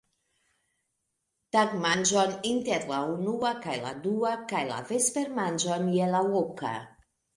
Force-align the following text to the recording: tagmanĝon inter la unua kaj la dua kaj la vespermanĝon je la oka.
tagmanĝon 1.55 2.33
inter 2.51 2.87
la 2.93 3.01
unua 3.17 3.53
kaj 3.67 3.75
la 3.85 3.91
dua 4.07 4.33
kaj 4.53 4.63
la 4.73 4.81
vespermanĝon 4.93 5.87
je 5.99 6.09
la 6.17 6.27
oka. 6.41 6.73